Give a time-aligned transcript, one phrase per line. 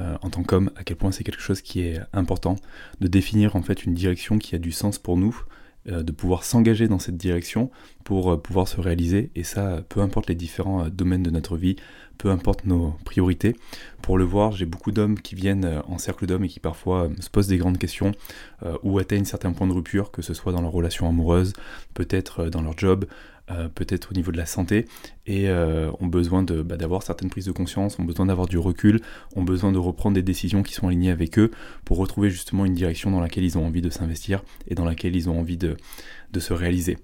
[0.00, 2.56] euh, en tant qu'homme, à quel point c'est quelque chose qui est important,
[3.00, 5.42] de définir en fait une direction qui a du sens pour nous,
[5.88, 7.70] de pouvoir s'engager dans cette direction
[8.02, 11.76] pour pouvoir se réaliser, et ça, peu importe les différents domaines de notre vie,
[12.18, 13.54] peu importe nos priorités.
[14.02, 17.30] Pour le voir, j'ai beaucoup d'hommes qui viennent en cercle d'hommes et qui parfois se
[17.30, 18.10] posent des grandes questions
[18.82, 21.52] ou atteignent certains points de rupture, que ce soit dans leur relation amoureuse,
[21.94, 23.04] peut-être dans leur job,
[23.50, 24.86] euh, peut-être au niveau de la santé,
[25.26, 29.00] et euh, ont besoin bah, d'avoir certaines prises de conscience, ont besoin d'avoir du recul,
[29.36, 31.50] ont besoin de reprendre des décisions qui sont alignées avec eux
[31.84, 35.14] pour retrouver justement une direction dans laquelle ils ont envie de s'investir et dans laquelle
[35.14, 35.76] ils ont envie de,
[36.32, 36.98] de se réaliser.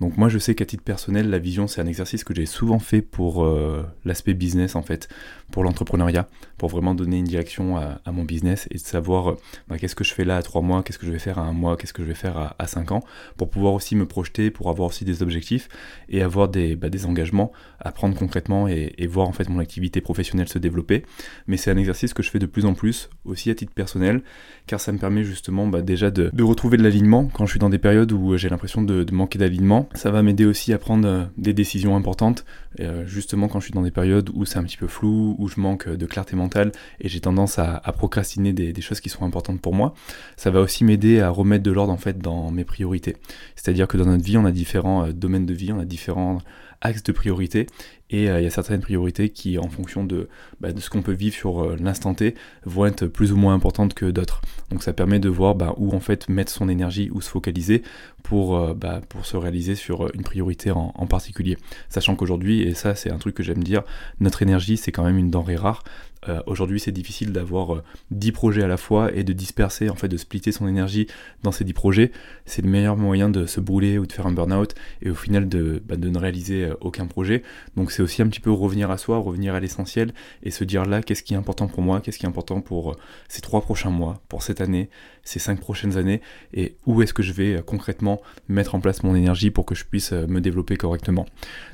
[0.00, 2.78] Donc moi je sais qu'à titre personnel, la vision c'est un exercice que j'ai souvent
[2.78, 5.08] fait pour euh, l'aspect business en fait,
[5.50, 9.36] pour l'entrepreneuriat, pour vraiment donner une direction à, mon business et de savoir
[9.68, 11.42] bah, qu'est-ce que je fais là à trois mois, qu'est-ce que je vais faire à
[11.42, 13.02] un mois, qu'est-ce que je vais faire à, à cinq ans,
[13.36, 15.68] pour pouvoir aussi me projeter, pour avoir aussi des objectifs
[16.08, 20.00] et avoir des, bah, des engagements à prendre concrètement et, voir en fait mon activité
[20.02, 21.04] professionnelle se développer.
[21.46, 24.22] Mais c'est un exercice que je fais de plus en plus aussi à titre personnel,
[24.66, 27.70] car ça me permet justement bah, déjà de, retrouver de l'alignement quand je suis dans
[27.70, 31.24] des périodes où j'ai l'impression de manquer d'alignement ça va m'aider aussi à prendre euh,
[31.36, 32.44] des décisions importantes,
[32.80, 35.48] euh, justement quand je suis dans des périodes où c'est un petit peu flou, où
[35.48, 39.24] je manque de clarté mentale et j'ai tendance à, procrastiner des, des, choses qui sont
[39.24, 39.94] importantes pour moi.
[40.36, 43.16] Ça va aussi m'aider à remettre de l'ordre en fait dans mes priorités.
[43.56, 46.38] C'est-à-dire que dans notre vie, on a différents euh, domaines de vie, on a différents
[46.80, 47.66] axes de priorité
[48.10, 50.28] et euh, il y a certaines priorités qui, en fonction de,
[50.60, 52.34] bah, ce qu'on peut vivre sur euh, l'instant T,
[52.64, 54.40] vont être plus ou moins importantes que d'autres.
[54.70, 57.82] Donc ça permet de voir bah, où en fait mettre son énergie, où se focaliser
[58.22, 61.58] pour, euh, bah, pour se réaliser sur une priorité en particulier.
[61.88, 63.82] Sachant qu'aujourd'hui, et ça c'est un truc que j'aime dire,
[64.20, 65.84] notre énergie c'est quand même une denrée rare.
[66.28, 69.94] Euh, aujourd'hui, c'est difficile d'avoir 10 euh, projets à la fois et de disperser, en
[69.94, 71.06] fait, de splitter son énergie
[71.42, 72.12] dans ces 10 projets.
[72.44, 75.48] C'est le meilleur moyen de se brûler ou de faire un burn-out et au final
[75.48, 77.42] de, bah, ne réaliser euh, aucun projet.
[77.76, 80.12] Donc, c'est aussi un petit peu revenir à soi, revenir à l'essentiel
[80.42, 82.96] et se dire là, qu'est-ce qui est important pour moi, qu'est-ce qui est important pour
[83.28, 84.90] ces 3 prochains mois, pour cette année,
[85.22, 86.20] ces 5 prochaines années
[86.52, 89.84] et où est-ce que je vais concrètement mettre en place mon énergie pour que je
[89.84, 91.26] puisse me développer correctement.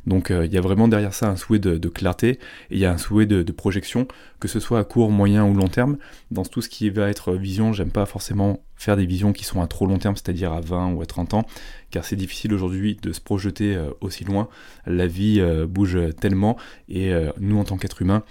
[0.06, 2.38] Donc, il y a vraiment derrière ça un souhait de, clarté et
[2.72, 4.09] il y a un souhait de projection
[4.44, 5.97] que ce soit à court, moyen ou long terme.
[6.31, 9.62] Dans tout ce qui va être vision, j'aime pas forcément faire des visions qui sont
[9.62, 11.46] à trop long terme, c'est-à-dire à 20 ou à 30 ans,
[11.90, 14.48] car c'est difficile aujourd'hui de se projeter euh, aussi loin.
[14.84, 16.56] La vie euh, bouge tellement
[16.88, 18.24] et euh, nous en tant qu'être humain,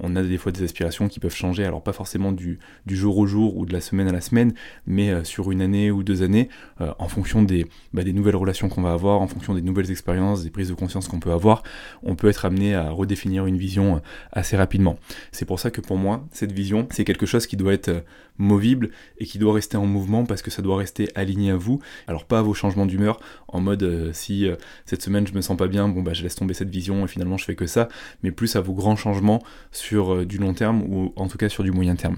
[0.00, 3.26] on a des fois des aspirations qui peuvent changer, alors pas forcément du, jour au
[3.26, 4.54] jour ou de la semaine à la semaine,
[4.86, 6.48] mais sur une année ou deux années,
[6.80, 7.46] en fonction
[7.92, 10.74] bah, des nouvelles relations qu'on va avoir, en fonction des nouvelles expériences, des prises de
[10.74, 11.62] conscience qu'on peut avoir,
[12.02, 14.00] on peut être amené à redéfinir une vision
[14.32, 14.98] assez rapidement.
[15.32, 18.04] C'est pour ça que pour moi, cette vision, c'est quelque chose qui doit être
[18.38, 21.80] movible et qui doit rester en mouvement parce que ça doit rester aligné à vous.
[22.06, 24.56] Alors pas à vos changements d'humeur, en mode euh, si euh,
[24.86, 27.08] cette semaine je me sens pas bien, bon bah je laisse tomber cette vision et
[27.08, 27.88] finalement je fais que ça,
[28.22, 31.48] mais plus à vos grands changements sur euh, du long terme ou en tout cas
[31.48, 32.16] sur du moyen terme.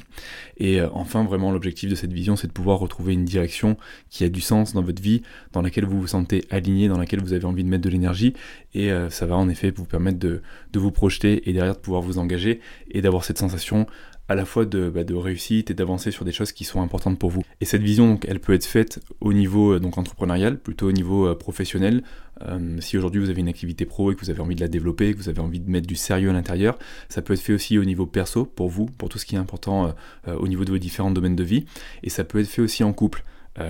[0.58, 3.76] Et enfin vraiment l'objectif de cette vision c'est de pouvoir retrouver une direction
[4.10, 7.22] qui a du sens dans votre vie, dans laquelle vous vous sentez aligné, dans laquelle
[7.22, 8.34] vous avez envie de mettre de l'énergie
[8.74, 10.42] et ça va en effet vous permettre de,
[10.72, 12.60] de vous projeter et derrière de pouvoir vous engager
[12.90, 13.86] et d'avoir cette sensation
[14.30, 17.18] à la fois de, bah, de réussite et d'avancer sur des choses qui sont importantes
[17.18, 17.42] pour vous.
[17.60, 20.92] Et cette vision, donc, elle peut être faite au niveau euh, donc entrepreneurial, plutôt au
[20.92, 22.04] niveau euh, professionnel.
[22.42, 24.68] Euh, si aujourd'hui vous avez une activité pro et que vous avez envie de la
[24.68, 27.52] développer, que vous avez envie de mettre du sérieux à l'intérieur, ça peut être fait
[27.52, 29.94] aussi au niveau perso pour vous, pour tout ce qui est important
[30.26, 31.64] au niveau de vos différents domaines de vie.
[32.04, 33.24] Et ça peut être fait aussi en couple.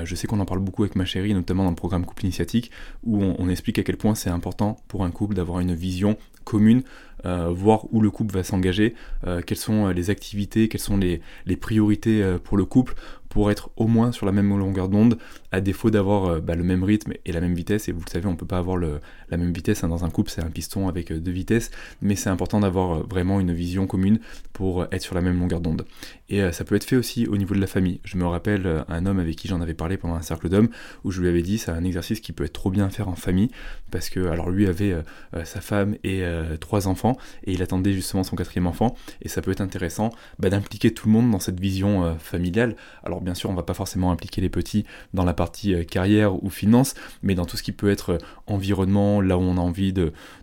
[0.05, 2.71] Je sais qu'on en parle beaucoup avec ma chérie, notamment dans le programme Couple Initiatique,
[3.05, 6.83] où on explique à quel point c'est important pour un couple d'avoir une vision commune,
[7.27, 8.95] euh, voir où le couple va s'engager,
[9.27, 11.21] euh, quelles sont euh, les activités, quelles sont les
[11.57, 12.95] priorités pour le couple,
[13.31, 15.17] pour être au moins sur la même longueur d'onde,
[15.51, 17.89] à défaut d'avoir bah, le même rythme et la même vitesse.
[17.89, 19.89] Et vous le savez, on peut pas avoir la même vitesse hein.
[19.89, 21.71] dans un couple, c'est un piston avec deux vitesses,
[22.03, 24.21] mais c'est important d'avoir vraiment une vision commune
[24.53, 25.87] pour être sur la même longueur d'onde.
[26.29, 28.01] Et ça peut être fait aussi au niveau de la famille.
[28.05, 30.69] Je me rappelle un homme avec qui j'en avais parlé pendant un cercle d'hommes,
[31.05, 33.09] où je lui avais dit c'est un exercice qui peut être trop bien à faire
[33.09, 33.49] en famille,
[33.91, 34.95] parce que alors lui avait
[35.45, 39.43] sa femme et euh, trois enfants et il attendait justement son quatrième enfant et ça
[39.43, 42.77] peut être intéressant bah, d'impliquer tout le monde dans cette vision euh, familiale.
[43.05, 44.85] Alors Bien sûr, on va pas forcément impliquer les petits
[45.15, 49.21] dans la partie euh, carrière ou finance, mais dans tout ce qui peut être environnement,
[49.21, 49.93] là où on a envie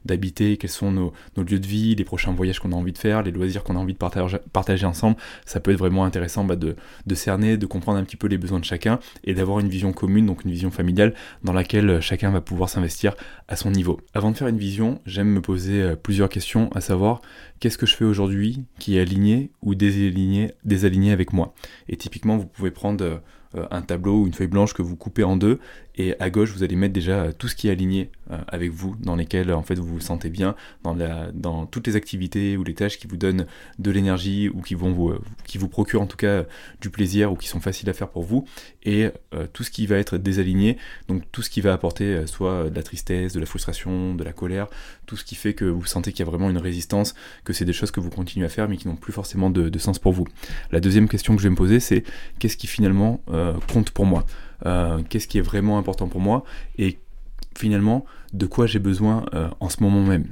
[0.06, 3.24] d'habiter, quels sont nos, lieux de vie, les prochains voyages qu'on a envie de faire,
[3.24, 5.18] les loisirs qu'on a envie de partager, ensemble.
[5.46, 6.76] Ça peut être vraiment intéressant bah, de,
[7.06, 9.94] de cerner, de comprendre un petit peu les besoins de chacun et d'avoir une vision
[9.94, 11.14] commune, donc une vision familiale
[11.44, 13.16] dans laquelle chacun va pouvoir s'investir
[13.48, 14.00] à son niveau.
[14.14, 17.22] Avant de faire une vision, j'aime me poser plusieurs questions, à savoir
[17.60, 21.54] qu'est-ce que je fais aujourd'hui qui est aligné ou désaligné, désaligné avec moi?
[21.90, 23.22] Et typiquement, vous pouvez prendre
[23.56, 25.60] euh, un tableau ou une feuille blanche que vous coupez en deux
[25.98, 28.72] et à gauche vous allez mettre déjà euh, tout ce qui est aligné euh, avec
[28.72, 32.58] vous, dans lesquels en fait vous vous sentez bien, dans, la, dans toutes les activités
[32.58, 33.46] ou les tâches qui vous donnent
[33.80, 35.14] de l'énergie ou qui vont vous,
[35.46, 36.46] qui vous procurent en tout cas
[36.82, 38.46] du plaisir ou qui sont faciles à faire pour vous
[38.84, 39.10] et
[39.54, 40.78] tout ce qui va être désaligné,
[41.08, 44.32] donc tout ce qui va apporter soit de la tristesse, de la frustration, de la
[44.32, 44.68] colère,
[45.06, 47.66] tout ce qui fait que vous sentez qu'il y a vraiment une résistance, que c'est
[47.66, 50.14] des choses que vous continuez à faire mais qui n'ont plus forcément de, sens pour
[50.14, 50.28] vous.
[50.72, 52.04] La deuxième question que je vais me poser c'est
[52.40, 54.26] qu'est-ce qui finalement euh, compte pour moi?
[54.66, 56.44] Euh, Qu'est-ce qui est vraiment important pour moi
[56.78, 57.00] Et
[57.58, 60.28] finalement, de quoi j'ai besoin euh, en ce moment même.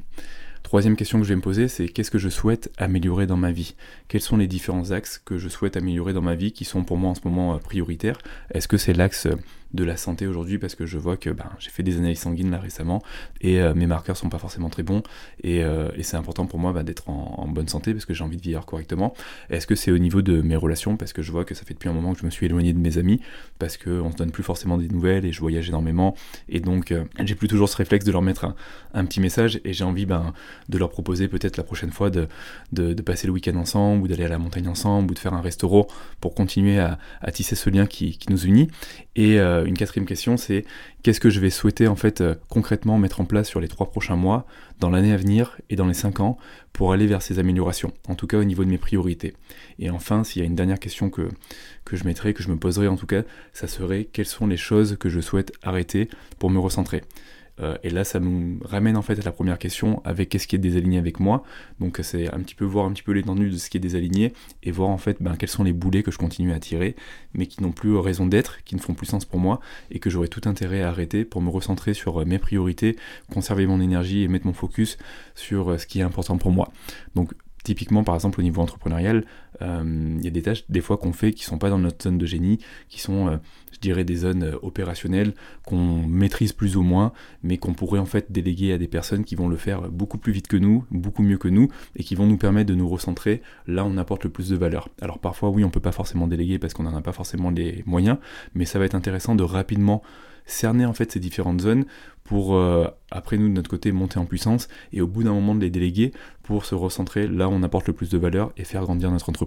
[0.63, 3.51] Troisième question que je vais me poser, c'est qu'est-ce que je souhaite améliorer dans ma
[3.51, 3.75] vie?
[4.07, 6.97] Quels sont les différents axes que je souhaite améliorer dans ma vie qui sont pour
[6.97, 8.17] moi en ce moment prioritaires?
[8.51, 9.27] Est-ce que c'est l'axe
[9.75, 12.49] de la santé aujourd'hui parce que je vois que ben, j'ai fait des analyses sanguines
[12.49, 13.01] là récemment
[13.41, 15.03] et euh, mes marqueurs sont pas forcément très bons
[15.43, 18.37] et, euh, c'est important pour moi ben, d'être en, bonne santé parce que j'ai envie
[18.37, 19.13] de vivre correctement.
[19.49, 20.97] Est-ce que c'est au niveau de mes relations?
[20.97, 22.73] Parce que je vois que ça fait depuis un moment que je me suis éloigné
[22.73, 23.21] de mes amis
[23.57, 26.15] parce qu'on se donne plus forcément des nouvelles et je voyage énormément
[26.47, 28.53] et donc euh, j'ai plus toujours ce réflexe de leur mettre
[28.93, 30.33] un, petit message et j'ai envie ben,
[30.69, 32.27] de leur proposer peut-être la prochaine fois de,
[33.05, 35.87] passer le week-end ensemble ou d'aller à la montagne ensemble ou de faire un restaurant
[36.21, 36.97] pour continuer à,
[37.31, 38.69] tisser ce lien qui, nous unit
[39.15, 40.65] et une quatrième question, c'est
[41.03, 43.89] qu'est-ce que je vais souhaiter en fait euh, concrètement mettre en place sur les trois
[43.89, 44.45] prochains mois,
[44.79, 46.37] dans l'année à venir et dans les cinq ans
[46.73, 49.33] pour aller vers ces améliorations, en tout cas au niveau de mes priorités.
[49.79, 51.29] Et enfin, s'il y a une dernière question que,
[51.85, 53.23] que je mettrai, que je me poserai en tout cas,
[53.53, 56.09] ça serait quelles sont les choses que je souhaite arrêter
[56.39, 57.03] pour me recentrer?
[57.61, 60.55] Euh, et là, ça nous ramène en fait à la première question avec qu'est-ce qui
[60.55, 61.43] est désaligné avec moi.
[61.79, 64.33] Donc c'est un petit peu voir un petit peu l'étendue de ce qui est désaligné
[64.63, 66.95] et voir en fait ben, quels sont les boulets que je continue à tirer,
[67.33, 69.59] mais qui n'ont plus raison d'être, qui ne font plus sens pour moi
[69.91, 72.95] et que j'aurais tout intérêt à arrêter pour me recentrer sur euh, mes priorités,
[73.31, 74.97] conserver mon énergie et mettre mon focus
[75.35, 76.71] sur euh, ce qui est important pour moi.
[77.15, 77.33] Donc
[77.65, 79.25] Typiquement, par exemple, au niveau entrepreneurial,
[79.61, 82.17] il y a des tâches des fois qu'on fait qui sont pas dans notre zone
[82.17, 82.59] de génie,
[82.89, 83.39] qui sont
[83.75, 85.33] je dirais, des zones euh, opérationnelles
[85.65, 87.11] qu'on maîtrise plus ou moins,
[87.43, 90.31] mais qu'on pourrait en fait déléguer à des personnes qui vont le faire beaucoup plus
[90.31, 93.41] vite que nous, beaucoup mieux que nous, et qui vont nous permettre de nous recentrer
[93.67, 94.89] là où on apporte le plus de valeur.
[95.01, 97.83] Alors parfois, oui, on peut pas forcément déléguer parce qu'on n'en a pas forcément les
[97.85, 98.17] moyens,
[98.53, 100.01] mais ça va être intéressant de rapidement
[100.45, 101.85] cerner en fait ces différentes zones
[102.23, 105.55] pour euh, après nous de notre côté monter en puissance et au bout d'un moment
[105.55, 106.11] de les déléguer
[106.43, 109.29] pour se recentrer là où on apporte le plus de valeur et faire grandir notre
[109.29, 109.44] entreprise.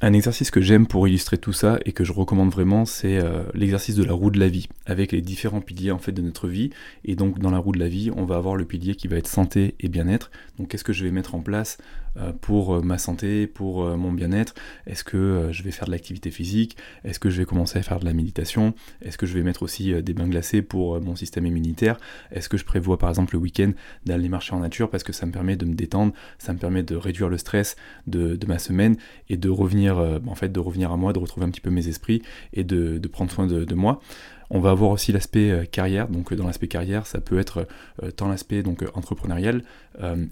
[0.00, 3.44] Un exercice que j'aime pour illustrer tout ça et que je recommande vraiment, c'est euh,
[3.54, 6.48] l'exercice de la roue de la vie, avec les différents piliers en fait de notre
[6.48, 6.70] vie.
[7.04, 9.16] Et donc dans la roue de la vie, on va avoir le pilier qui va
[9.16, 10.30] être santé et bien-être.
[10.58, 11.78] Donc qu'est-ce que je vais mettre en place
[12.40, 14.54] pour euh, ma santé, pour mon bien-être.
[14.86, 16.76] Est-ce que je vais faire de l'activité physique?
[17.04, 18.74] Est-ce que je vais commencer à faire de la méditation?
[19.02, 21.98] Est-ce que je vais mettre aussi des bains glacés pour mon système immunitaire?
[22.30, 23.72] Est-ce que je prévois par exemple le week-end
[24.06, 26.82] d'aller marcher en nature parce que ça me permet de me détendre, ça me permet
[26.82, 27.76] de réduire le stress
[28.06, 28.96] de, ma semaine
[29.28, 31.70] et de revenir euh, en fait, de revenir à moi, de retrouver un petit peu
[31.70, 32.22] mes esprits
[32.52, 34.00] et de, prendre soin de, moi?
[34.50, 37.66] On va avoir aussi l'aspect euh, carrière, donc euh, dans l'aspect carrière, ça peut être
[38.16, 39.62] tant l'aspect donc entrepreneurial,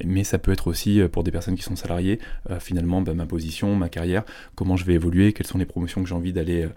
[0.05, 2.19] mais ça peut être aussi pour des personnes qui sont salariées,
[2.59, 4.25] finalement bah, ma position, ma carrière,
[4.55, 6.69] comment je vais évoluer, quelles sont les promotions que j'ai envie d'aller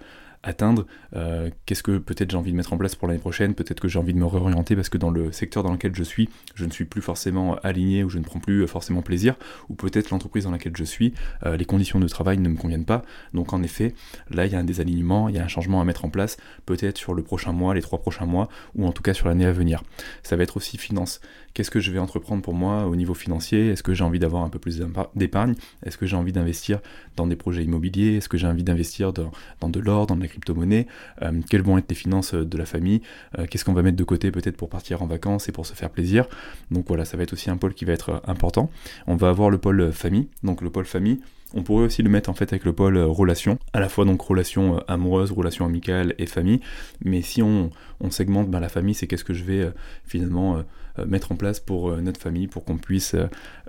[0.45, 0.85] atteindre,
[1.15, 3.87] euh, qu'est-ce que peut-être j'ai envie de mettre en place pour l'année prochaine, peut-être que
[3.87, 6.65] j'ai envie de me réorienter parce que dans le secteur dans lequel je suis, je
[6.65, 9.35] ne suis plus forcément aligné ou je ne prends plus forcément plaisir,
[9.69, 11.13] ou peut-être l'entreprise dans laquelle je suis,
[11.45, 13.01] euh, les conditions de travail ne me conviennent pas.
[13.33, 13.93] Donc en effet,
[14.29, 16.37] là il y a un désalignement, il y a un changement à mettre en place,
[16.65, 19.45] peut-être sur le prochain mois, les trois prochains mois, ou en tout cas sur l'année
[19.45, 19.83] à venir.
[20.23, 21.19] Ça va être aussi finance.
[21.53, 23.69] Qu'est-ce que je vais entreprendre pour moi au niveau financier?
[23.69, 24.81] Est-ce que j'ai envie d'avoir un peu plus
[25.15, 25.55] d'épargne?
[25.85, 26.81] Est-ce que j'ai envie d'investir
[27.15, 28.17] dans des projets immobiliers?
[28.17, 30.87] Est-ce que j'ai envie d'investir dans, dans de l'or, dans de crypto-monnaie,
[31.21, 33.01] euh, quelles vont être les finances euh, de la famille,
[33.39, 35.73] euh, qu'est-ce qu'on va mettre de côté peut-être pour partir en vacances et pour se
[35.73, 36.27] faire plaisir.
[36.71, 38.69] Donc voilà, ça va être aussi un pôle qui va être important.
[39.07, 41.19] On va avoir le pôle famille, donc le pôle famille,
[41.53, 44.21] on pourrait aussi le mettre en fait avec le pôle relation, à la fois donc
[44.21, 46.59] relation amoureuse, relation amicale et famille.
[47.03, 47.69] Mais si on,
[48.09, 49.71] segmente ben, la famille, c'est qu'est-ce que je vais
[50.05, 50.63] finalement
[51.05, 53.15] mettre en place pour notre famille, pour qu'on puisse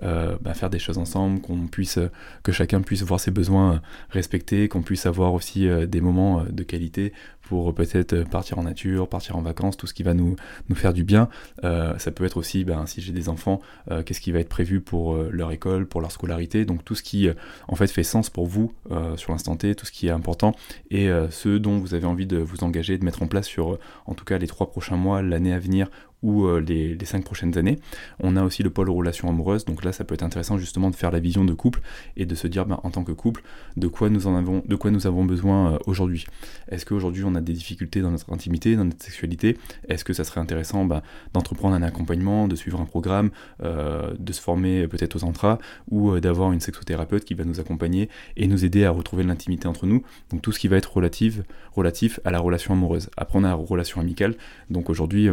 [0.02, 1.98] bah, faire des choses ensemble, qu'on puisse,
[2.42, 7.12] que chacun puisse voir ses besoins respectés, qu'on puisse avoir aussi des moments de qualité
[7.42, 10.34] pour peut-être partir en nature, partir en vacances, tout ce qui va nous,
[10.68, 11.28] nous faire du bien.
[11.62, 13.60] ça peut être aussi, ben, si j'ai des enfants,
[14.04, 17.28] qu'est-ce qui va être prévu pour leur école, pour leur scolarité, donc tout ce qui
[17.68, 18.72] en fait fait sens pour vous
[19.16, 20.54] sur l'instant T, tout ce qui est important
[20.90, 24.14] et ce dont vous avez envie de vous engager, de mettre en place sur en
[24.14, 25.88] tout cas les trois prochains mois, l'année à venir
[26.22, 27.78] ou euh, les, cinq prochaines années.
[28.20, 30.96] On a aussi le pôle relation amoureuse, donc là ça peut être intéressant justement de
[30.96, 31.80] faire la vision de couple
[32.16, 33.42] et de se dire ben, en tant que couple
[33.76, 36.26] de quoi nous en avons, besoin euh, aujourd'hui.
[36.68, 39.56] Est-ce qu'aujourd'hui on a des difficultés dans notre intimité, dans notre sexualité?
[39.88, 43.30] Est-ce que ça serait intéressant ben, d'entreprendre un accompagnement, de suivre un programme,
[43.62, 45.58] euh, de se former peut-être aux entras
[45.90, 49.86] ou d'avoir une sexothérapeute qui va nous accompagner et nous aider à retrouver l'intimité entre
[49.86, 50.02] nous?
[50.30, 51.42] Donc tout ce qui va être relatif,
[51.72, 53.10] relatif à la relation amoureuse.
[53.16, 54.34] Après on a la relation amicale,
[54.70, 55.30] donc aujourd'hui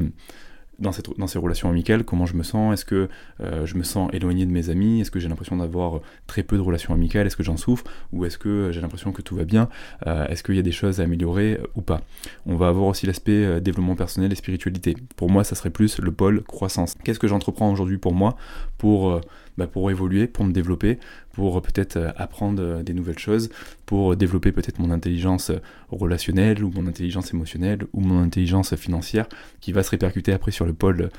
[0.80, 3.10] dans, dans ces relations amicales, comment je me sens, est-ce que
[3.42, 6.56] euh, je me sens éloigné de mes amis, est-ce que j'ai l'impression d'avoir très peu
[6.56, 9.46] de relations amicales, est-ce que j'en souffre, ou est-ce que j'ai l'impression que tout va
[9.46, 9.70] bien,
[10.08, 12.02] euh, est-ce qu'il y a des choses à améliorer euh, ou pas.
[12.46, 14.96] On va avoir aussi l'aspect développement personnel et spiritualité.
[15.16, 16.96] Pour moi, ça serait plus le pôle croissance.
[17.04, 18.36] Qu'est-ce que j'entreprends aujourd'hui pour moi?
[18.78, 19.22] Pour
[19.58, 21.00] bah, pour évoluer, pour me développer,
[21.34, 23.50] pour peut-être euh, apprendre euh, des nouvelles choses,
[23.86, 25.58] pour développer peut-être mon intelligence euh,
[25.92, 29.28] relationnelle ou mon intelligence émotionnelle ou mon intelligence financière
[29.60, 31.10] qui va se répercuter après sur le pôle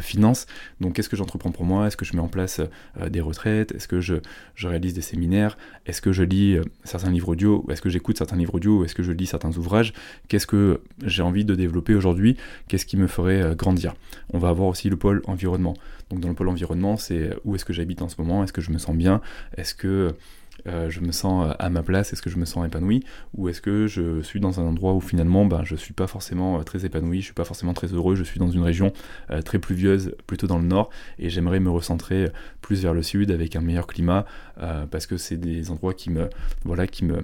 [0.00, 0.46] finance.
[0.80, 1.86] Donc qu'est-ce que j'entreprends pour moi?
[1.86, 2.60] Est-ce que je mets en place
[3.10, 3.72] des retraites?
[3.72, 4.14] Est-ce que je,
[4.62, 5.58] réalise des séminaires?
[5.86, 7.66] Est-ce que je lis certains livres audio?
[7.70, 8.84] Est-ce que j'écoute certains livres audio?
[8.84, 9.92] Est-ce que je lis certains ouvrages?
[10.28, 12.36] Qu'est-ce que j'ai envie de développer aujourd'hui?
[12.68, 13.94] Qu'est-ce qui me ferait grandir?
[14.32, 15.74] On va avoir aussi le pôle environnement.
[16.12, 18.60] Donc dans le pôle environnement, c'est où est-ce que j'habite en ce moment, est-ce que
[18.60, 19.22] je me sens bien,
[19.56, 20.14] est-ce que
[20.66, 23.02] euh, je me sens euh, à ma place, est-ce que je me sens épanoui,
[23.32, 26.58] ou est-ce que je suis dans un endroit où finalement ben, je suis pas forcément
[26.58, 28.92] euh, très épanoui, je suis pas forcément très heureux, je suis dans une région
[29.46, 33.56] très pluvieuse, plutôt dans le nord, et j'aimerais me recentrer plus vers le sud avec
[33.56, 34.26] un meilleur climat,
[34.90, 36.28] parce que c'est des endroits qui me,
[36.64, 37.22] voilà, qui me,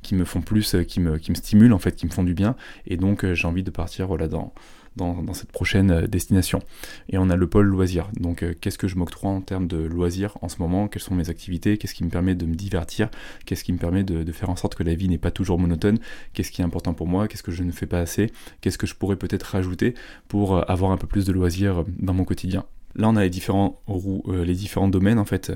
[0.00, 2.32] qui me font plus, qui me, qui me stimulent en fait, qui me font du
[2.32, 2.56] bien,
[2.86, 4.54] et donc j'ai envie de partir voilà, dans
[4.96, 6.60] dans, cette prochaine euh, destination.
[7.08, 8.10] Et on a le pôle loisir.
[8.18, 10.88] Donc euh, qu'est-ce que je m'octroie en termes de loisirs en ce moment?
[10.88, 11.78] Quelles sont mes activités?
[11.78, 13.10] Qu'est-ce qui me permet de me divertir?
[13.46, 15.98] Qu'est-ce qui me permet de, faire en sorte que la vie n'est pas toujours monotone?
[16.32, 17.28] Qu'est-ce qui est important pour moi?
[17.28, 18.30] Qu'est-ce que je ne fais pas assez?
[18.60, 19.94] Qu'est-ce que je pourrais peut-être rajouter
[20.28, 22.64] pour euh, avoir un peu plus de loisirs dans mon quotidien?
[22.96, 23.80] Là, on a les différents,
[24.26, 25.52] les différents domaines en fait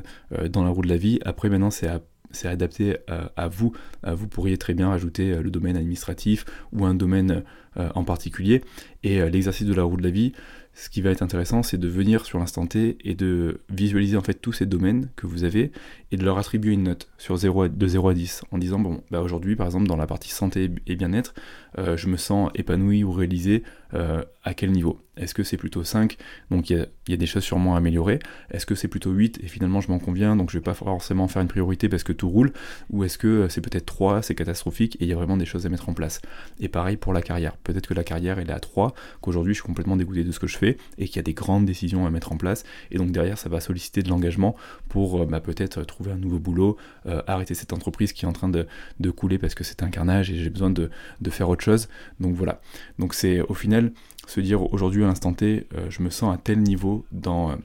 [0.50, 1.18] dans la roue de la vie.
[1.24, 2.00] Après, maintenant, c'est à
[2.30, 3.72] c'est adapté euh, à, vous.
[4.04, 7.44] Vous pourriez très bien ajouter le domaine administratif ou un domaine
[7.76, 8.62] en particulier.
[9.02, 10.32] Et l'exercice de la roue de la vie,
[10.74, 14.22] ce qui va être intéressant, c'est de venir sur l'instant T et de visualiser en
[14.22, 15.70] fait tous ces domaines que vous avez
[16.10, 19.02] et de leur attribuer une note sur 0 de 0 à 10 en disant bon
[19.10, 21.34] bah aujourd'hui par exemple dans la partie santé et bien-être
[21.78, 23.62] je me sens épanoui ou réalisé
[23.92, 25.00] à quel niveau?
[25.16, 26.16] Est-ce que c'est plutôt 5
[26.50, 28.18] donc il y, y, a des choses sûrement à améliorer.
[28.50, 31.28] Est-ce que c'est plutôt 8 et finalement je m'en conviens donc je vais pas forcément
[31.28, 32.52] faire une priorité parce que tout roule.
[32.90, 35.66] Ou est-ce que c'est peut-être 3, c'est catastrophique et il y a vraiment des choses
[35.66, 36.20] à mettre en place.
[36.58, 37.56] Et pareil pour la carrière.
[37.64, 40.38] Peut-être que la carrière elle est à 3, qu'aujourd'hui je suis complètement dégoûté de ce
[40.38, 42.98] que je fais et qu'il y a des grandes décisions à mettre en place et
[42.98, 44.54] donc derrière ça va solliciter de l'engagement
[44.88, 48.32] pour euh, bah, peut-être trouver un nouveau boulot, euh, arrêter cette entreprise qui est en
[48.32, 48.66] train de,
[49.10, 50.90] couler parce que c'est un carnage et j'ai besoin de,
[51.30, 51.88] faire autre chose.
[52.20, 52.60] Donc voilà.
[52.98, 53.92] Donc c'est au final
[54.26, 57.56] se dire aujourd'hui à l'instant T, euh, je me sens à tel niveau dans euh,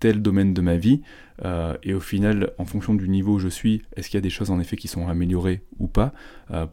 [0.00, 1.02] tel domaine de ma vie,
[1.44, 4.22] euh, et au final, en fonction du niveau où je suis, est-ce qu'il y a
[4.22, 6.12] des choses en effet qui sont améliorées ou pas,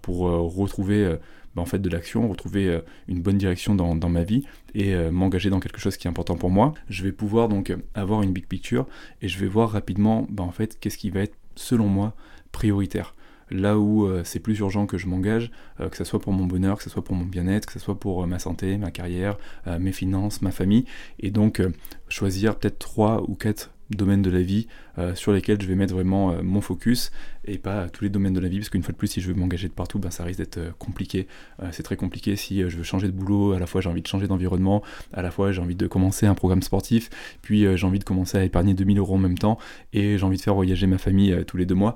[0.01, 1.17] pour retrouver
[1.55, 5.59] bah, en fait de l'action, retrouver une bonne direction dans, ma vie et m'engager dans
[5.59, 6.73] quelque chose qui est important pour moi.
[6.89, 8.85] Je vais pouvoir donc avoir une big picture
[9.21, 12.13] et je vais voir rapidement bah, en fait qu'est-ce qui va être selon moi
[12.51, 13.13] prioritaire
[13.51, 16.45] là où euh, c'est plus urgent que je m'engage, euh, que ce soit pour mon
[16.45, 18.91] bonheur, que ce soit pour mon bien-être, que ce soit pour euh, ma santé, ma
[18.91, 19.37] carrière,
[19.79, 20.85] mes finances, ma famille,
[21.19, 21.61] et donc
[22.07, 24.67] choisir peut-être trois ou quatre domaines de la vie
[24.97, 27.11] euh, sur lesquels je vais mettre vraiment euh, mon focus
[27.45, 29.27] et pas tous les domaines de la vie parce qu'une fois de plus si je
[29.27, 31.27] veux m'engager de partout ben, ça risque d'être euh, compliqué.
[31.71, 34.07] C'est très compliqué si je veux changer de boulot à la fois j'ai envie de
[34.07, 37.09] changer d'environnement à la fois j'ai envie de commencer un programme sportif
[37.41, 39.57] puis j'ai envie de commencer à épargner 2000 euros en même temps
[39.93, 41.95] et j'ai envie de faire voyager ma famille tous les deux mois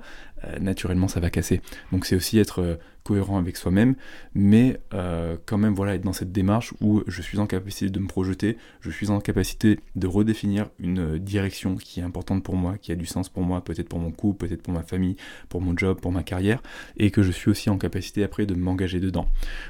[0.60, 1.60] naturellement ça va casser
[1.92, 3.94] donc c'est aussi être cohérent avec soi-même,
[4.34, 8.00] mais euh, quand même voilà être dans cette démarche où je suis en capacité de
[8.00, 12.78] me projeter, je suis en capacité de redéfinir une direction qui est importante pour moi,
[12.78, 15.16] qui a du sens pour moi, peut-être pour mon couple, peut-être pour ma famille,
[15.50, 16.62] pour mon job, pour ma carrière,
[16.96, 19.28] et que je suis aussi en capacité après de m'engager dedans.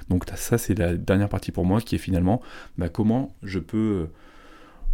[0.09, 2.41] Donc ça c'est la dernière partie pour moi qui est finalement
[2.79, 4.07] bah, comment je peux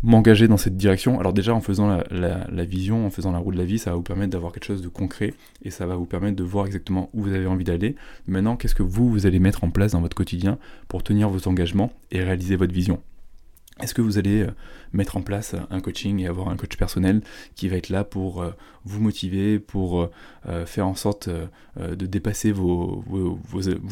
[0.02, 1.21] m'engager dans cette direction.
[1.21, 3.97] Alors déjà en faisant la, vision, en faisant la roue de la vie, ça va
[3.97, 7.11] vous permettre d'avoir quelque chose de concret et ça va vous permettre de voir exactement
[7.12, 7.97] où vous avez envie d'aller.
[8.26, 11.49] Maintenant, qu'est-ce que vous, vous allez mettre en place dans votre quotidien pour tenir vos
[11.49, 13.00] engagements et réaliser votre vision?
[13.82, 14.50] Est-ce que vous allez euh,
[14.92, 17.22] mettre en place un coaching et avoir un coach personnel
[17.54, 18.50] qui va être là pour euh,
[18.84, 20.10] vous motiver, pour
[20.49, 23.04] euh, faire en sorte de dépasser vos,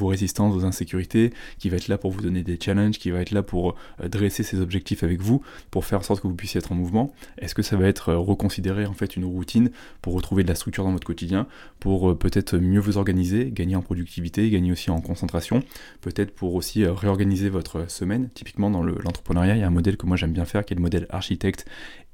[0.00, 3.30] résistances, vos insécurités, qui va être là pour vous donner des challenges, qui va être
[3.30, 6.72] là pour dresser ses objectifs avec vous, pour faire en sorte que vous puissiez être
[6.72, 7.12] en mouvement?
[7.36, 10.84] Est-ce que ça va être reconsidérer en fait une routine pour retrouver de la structure
[10.84, 11.46] dans votre quotidien,
[11.80, 15.62] pour peut-être mieux vous organiser, gagner en productivité, gagner aussi en concentration,
[16.00, 20.06] peut-être pour aussi réorganiser votre semaine, typiquement dans l'entrepreneuriat, il y a un modèle que
[20.06, 21.64] moi j'aime bien faire, qui est le modèle architecte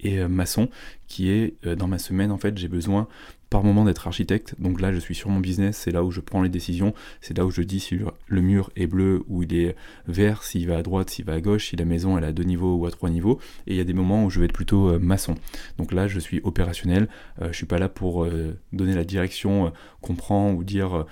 [0.01, 0.69] et euh, maçon,
[1.09, 3.09] qui est euh, dans ma semaine en fait j'ai besoin
[3.51, 4.57] par moment d'être architecte.
[4.59, 7.39] Donc là je suis sur mon business, c'est là où je prends les décisions, c'est
[7.39, 9.77] là où je dis si le mur est bleu ou il est
[10.09, 12.43] vert, s'il va à droite, s'il va à gauche, si la maison elle a deux
[12.43, 13.39] niveaux ou à trois niveaux.
[13.67, 15.37] Et il y a des moments où je vais être plutôt euh, maçon.
[15.79, 17.09] Donc là je suis opérationnel,
[17.41, 18.27] je suis pas là pour
[18.73, 21.07] donner la direction qu'on prend ou dire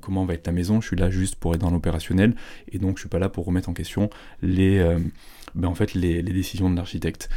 [0.00, 2.34] comment va être la maison, je suis là juste pour être dans l'opérationnel
[2.70, 4.10] et donc je suis pas là pour remettre en question
[4.42, 4.82] les
[5.54, 7.28] ben, en fait, les, les décisions de l'architecte.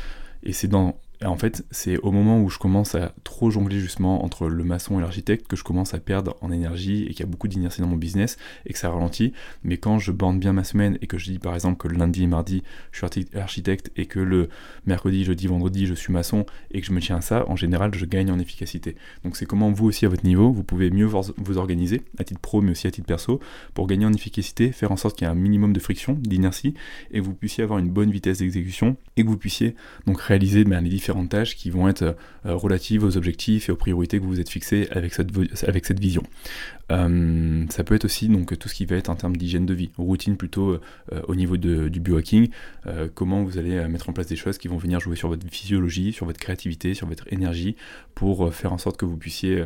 [0.43, 4.24] Et c'est dans en fait, c'est au moment où je commence à trop jongler justement
[4.24, 7.24] entre le maçon et l'architecte que je commence à perdre en énergie et qu'il y
[7.24, 9.34] a beaucoup d'inertie dans mon business et que ça ralentit.
[9.63, 11.98] Mais quand je bande bien ma semaine et que je dis par exemple que le
[11.98, 14.50] lundi et mardi je suis architecte et que le
[14.86, 17.94] mercredi, jeudi, vendredi je suis maçon et que je me tiens à ça, en général
[17.94, 18.96] je gagne en efficacité.
[19.24, 22.39] Donc c'est comment vous aussi à votre niveau, vous pouvez mieux vous organiser à titre
[22.39, 23.39] pro mais aussi à titre perso
[23.74, 26.74] pour gagner en efficacité, faire en sorte qu'il y ait un minimum de friction, d'inertie
[27.12, 29.75] et que vous puissiez avoir une bonne vitesse d'exécution et que vous puissiez
[30.08, 32.15] donc réaliser ben, les différents tâches qui vont être
[32.46, 36.24] euh, relatives aux objectifs et aux priorités que vous vous êtes fixés avec cette, vision.
[36.91, 39.74] Euh, ça peut être aussi donc tout ce qui va être en termes d'hygiène de
[39.74, 42.50] vie, routine plutôt euh, au niveau du biohacking,
[43.13, 46.12] comment vous allez mettre en place des choses qui vont venir jouer sur votre physiologie,
[46.13, 47.75] sur votre créativité, sur votre énergie,
[48.15, 49.65] pour faire en sorte que vous puissiez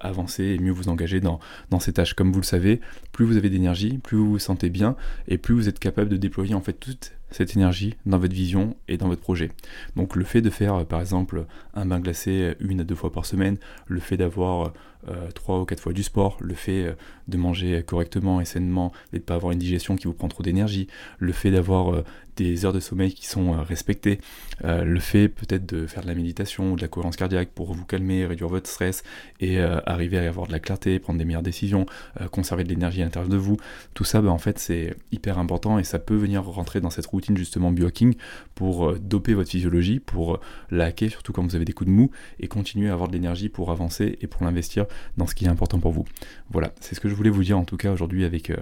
[0.00, 1.40] avancer et mieux vous engager dans,
[1.70, 2.14] dans ces tâches.
[2.14, 2.80] Comme vous le savez,
[3.12, 4.96] plus vous avez d'énergie, plus vous vous sentez bien,
[5.28, 8.76] et plus vous êtes capable de déployer en fait toutes cette énergie dans votre vision
[8.88, 9.50] et dans votre projet.
[9.96, 12.94] Donc le fait de faire euh, par exemple un bain glacé euh, une à deux
[12.94, 13.56] fois par semaine,
[13.86, 14.72] le fait d'avoir
[15.06, 16.96] euh, trois ou quatre fois du sport, le fait
[17.28, 20.28] de manger correctement et sainement et de ne pas avoir une digestion qui vous prend
[20.28, 20.88] trop d'énergie,
[21.18, 22.02] le fait d'avoir
[22.38, 24.20] des heures de sommeil qui sont euh, respectées,
[24.64, 27.72] euh, le fait peut-être de faire de la méditation ou de la cohérence cardiaque pour
[27.72, 29.02] vous calmer, réduire votre stress
[29.40, 31.86] et euh, arriver à avoir de la clarté, prendre des meilleures décisions,
[32.30, 33.56] conserver de l'énergie à l'intérieur de vous,
[33.94, 37.06] tout ça bah, en fait c'est hyper important et ça peut venir rentrer dans cette
[37.06, 38.14] routine justement biohacking
[38.54, 40.40] pour doper votre physiologie, pour
[40.70, 43.14] la hacker surtout quand vous avez des coups de mou et continuer à avoir de
[43.14, 46.04] l'énergie pour avancer et pour l'investir dans ce qui est important pour vous.
[46.50, 48.52] Voilà, c'est ce que je voulais vous dire en tout cas aujourd'hui avec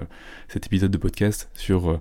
[0.49, 2.01] cet épisode de podcast sur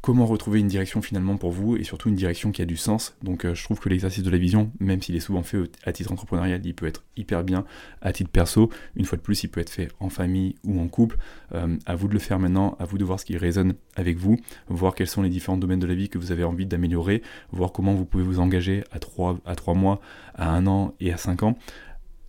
[0.00, 3.16] comment retrouver une direction finalement pour vous et surtout une direction qui a du sens.
[3.22, 5.92] Donc euh, je trouve que l'exercice de la vision, même s'il est souvent fait à
[5.92, 7.64] titre entrepreneurial, il peut être hyper bien
[8.00, 8.70] à titre perso.
[8.96, 11.16] Une fois de plus, il peut être fait en famille ou en couple.
[11.52, 14.16] Euh, à vous de le faire maintenant, à vous de voir ce qui résonne avec
[14.16, 17.22] vous, voir quels sont les différents domaines de la vie que vous avez envie d'améliorer,
[17.52, 20.00] voir comment vous pouvez vous engager à 3, à 3 mois,
[20.34, 21.58] à 1 an et à 5 ans.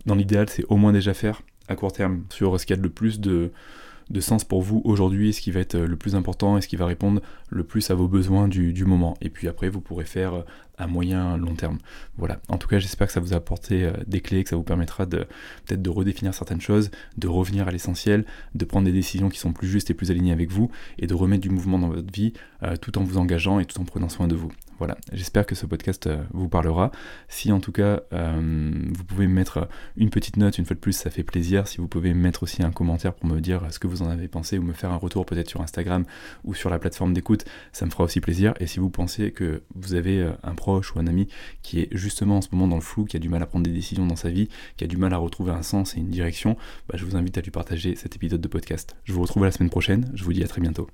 [0.06, 2.82] Dans l'idéal, c'est au moins déjà faire à court terme sur ce qu'il y a
[2.82, 3.52] de plus de
[4.10, 6.68] de sens pour vous aujourd'hui, ce qui va être euh, le plus important et ce
[6.68, 7.20] qui va répondre
[7.52, 9.14] le plus à vos besoins du, moment.
[9.20, 10.42] Et puis après, vous pourrez faire euh,
[10.78, 11.78] à moyen long terme.
[12.16, 12.40] Voilà.
[12.48, 14.62] En tout cas, j'espère que ça vous a apporté euh, des clés, que ça vous
[14.62, 15.18] permettra de
[15.66, 19.52] peut-être de redéfinir certaines choses, de revenir à l'essentiel, de prendre des décisions qui sont
[19.52, 22.32] plus justes et plus alignées avec vous, et de remettre du mouvement dans votre vie,
[22.80, 24.52] tout en vous engageant et tout en prenant soin de vous.
[24.82, 26.90] Voilà, j'espère que ce podcast euh, vous parlera.
[27.28, 30.80] Si en tout cas euh, vous pouvez me mettre une petite note, une fois de
[30.80, 31.68] plus, ça fait plaisir.
[31.68, 34.10] Si vous pouvez me mettre aussi un commentaire pour me dire ce que vous en
[34.10, 36.04] avez pensé ou me faire un retour peut-être sur Instagram
[36.42, 37.41] ou sur la plateforme d'écoute,
[37.72, 38.54] ça me fera aussi plaisir.
[38.60, 41.28] Et si vous pensez que vous avez euh, un proche ou un ami
[41.62, 43.64] qui est justement en ce moment dans le flou, qui a du mal à prendre
[43.64, 46.10] des décisions dans sa vie, qui a du mal à retrouver un sens et une
[46.10, 46.56] direction,
[46.88, 48.96] bah, je vous invite à lui partager cet épisode de podcast.
[49.04, 50.88] Je vous retrouve la semaine prochaine, je vous dis à très bientôt.